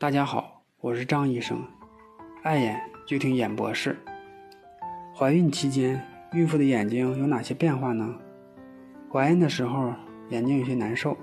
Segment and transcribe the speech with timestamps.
[0.00, 1.60] 大家好，我是张医生，
[2.44, 3.98] 爱眼就听眼博士。
[5.12, 6.00] 怀孕期间，
[6.34, 8.14] 孕妇的眼睛有哪些变化呢？
[9.12, 9.92] 怀孕的时候，
[10.28, 11.16] 眼睛有些难受，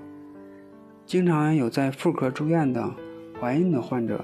[1.06, 2.94] 经常有在妇科住院的
[3.40, 4.22] 怀孕的患者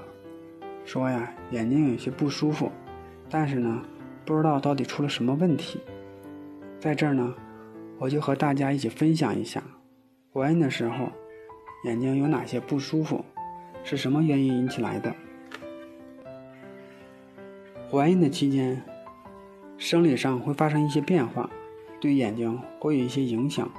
[0.85, 2.71] 说呀，眼睛有些不舒服，
[3.31, 3.81] 但是呢，
[4.23, 5.79] 不知道到底出了什么问题。
[6.79, 7.33] 在这儿呢，
[7.97, 9.63] 我就和大家一起分享一下，
[10.31, 11.11] 怀孕的时候
[11.85, 13.25] 眼睛有哪些不舒服。
[13.83, 15.13] 是什么原因引起来的？
[17.91, 18.81] 怀孕的期间，
[19.77, 21.49] 生理上会发生一些变化，
[21.99, 23.69] 对眼睛会有一些影响。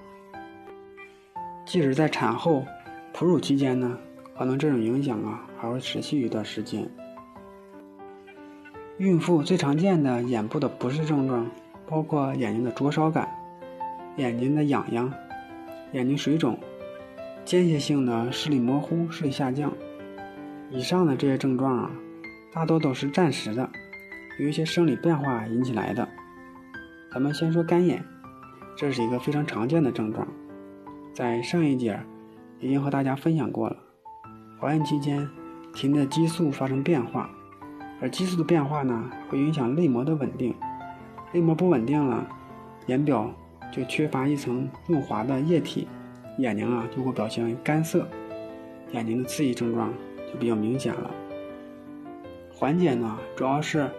[1.66, 2.64] 即使在产后、
[3.12, 3.98] 哺乳期间呢，
[4.38, 6.88] 可能这种影响啊还会持续一段时间。
[8.98, 11.50] 孕妇最常见的眼部的不适症状
[11.88, 13.28] 包括眼睛的灼烧感、
[14.16, 15.12] 眼睛的痒痒、
[15.92, 16.56] 眼睛水肿、
[17.44, 19.72] 间歇性的视力模糊、视力下降。
[20.74, 21.90] 以上的这些症状啊，
[22.52, 23.70] 大多都是暂时的，
[24.40, 26.08] 由一些生理变化引起来的。
[27.12, 28.04] 咱们先说干眼，
[28.76, 30.26] 这是一个非常常见的症状，
[31.12, 31.96] 在上一节
[32.58, 33.76] 已经和大家分享过了。
[34.60, 35.28] 怀孕期间，
[35.72, 37.30] 体内的激素发生变化，
[38.00, 40.52] 而激素的变化呢，会影响泪膜的稳定。
[41.32, 42.26] 泪膜不稳定了，
[42.86, 43.32] 眼表
[43.70, 45.86] 就缺乏一层润滑的液体，
[46.38, 48.08] 眼睛啊就会表现为干涩，
[48.90, 49.94] 眼睛的刺激症状。
[50.38, 51.10] 比较明显了。
[52.52, 53.90] 缓解呢，主要是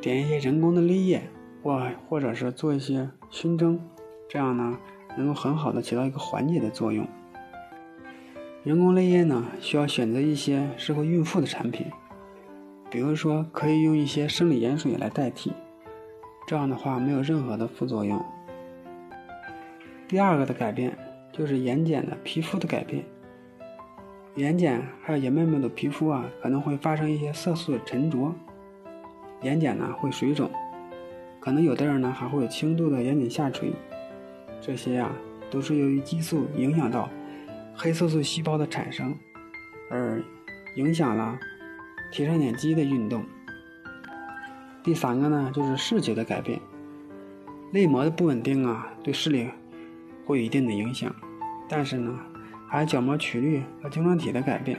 [0.00, 1.22] 点一些人工的泪液，
[1.62, 3.78] 或或者是做一些熏蒸，
[4.28, 4.78] 这样呢，
[5.16, 7.06] 能够很好的起到一个缓解的作用。
[8.64, 11.86] 人工泪液呢，需要选择一些适合孕妇的产品，
[12.90, 15.52] 比如说可以用一些生理盐水来代替，
[16.46, 18.24] 这样的话没有任何的副作用。
[20.08, 20.96] 第二个的改变
[21.32, 23.04] 就是眼睑的皮肤的改变。
[24.36, 28.34] 眼睑还有眼脉脉的皮肤啊，可能会发生一些色素的沉着，
[29.42, 30.50] 眼睑呢会水肿，
[31.38, 33.72] 可能有的人呢还会有轻度的眼睑下垂，
[34.58, 35.14] 这些啊
[35.50, 37.10] 都是由于激素影响到
[37.74, 39.14] 黑色素细胞的产生，
[39.90, 40.22] 而
[40.76, 41.38] 影响了
[42.10, 43.22] 提上眼肌的运动。
[44.82, 46.58] 第三个呢就是视觉的改变，
[47.72, 49.46] 泪膜的不稳定啊，对视力
[50.24, 51.14] 会有一定的影响，
[51.68, 52.18] 但是呢。
[52.72, 54.78] 还有角膜曲率和晶状体的改变，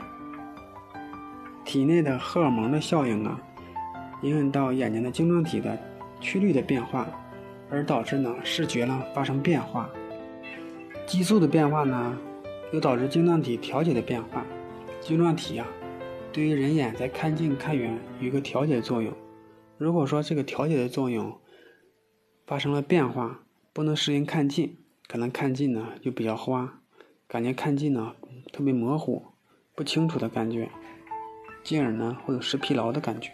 [1.64, 3.40] 体内的荷尔蒙的效应啊，
[4.22, 5.78] 影响到眼睛的晶状体的
[6.20, 7.06] 曲率的变化，
[7.70, 9.88] 而导致呢视觉呢发生变化。
[11.06, 12.18] 激素的变化呢，
[12.72, 14.44] 又导致晶状体调节的变化。
[15.00, 15.64] 晶状体啊，
[16.32, 19.14] 对于人眼在看近看远有一个调节作用。
[19.78, 21.38] 如果说这个调节的作用
[22.44, 26.80] 发生了变化，不能适应看近，可能看近呢就比较花。
[27.26, 28.12] 感觉看近呢
[28.52, 29.22] 特别模糊、
[29.74, 30.70] 不清楚的感觉，
[31.64, 33.32] 进而呢会有视疲劳的感觉。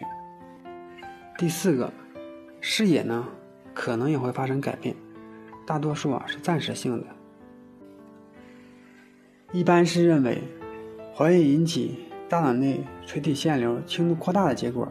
[1.37, 1.91] 第四个，
[2.59, 3.27] 视野呢
[3.73, 4.95] 可能也会发生改变，
[5.67, 7.07] 大多数啊是暂时性的。
[9.51, 10.41] 一般是认为，
[11.13, 14.87] 怀孕引起大脑内垂体腺瘤轻度扩大的结果，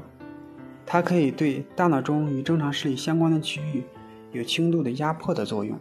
[0.85, 3.83] 它可以对大脑中与正常视力相关的区域
[4.33, 5.81] 有轻度的压迫的作用。